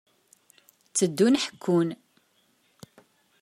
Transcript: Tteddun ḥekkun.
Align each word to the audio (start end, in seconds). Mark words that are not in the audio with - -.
Tteddun 0.87 1.39
ḥekkun. 1.43 1.89